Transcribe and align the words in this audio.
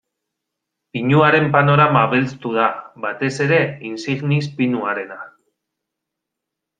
Pinuaren 0.97 1.43
panorama 1.55 2.01
belztu 2.15 2.53
da, 2.57 2.69
batez 3.05 3.31
ere 3.47 3.59
insignis 3.93 4.43
pinuarena. 4.61 5.19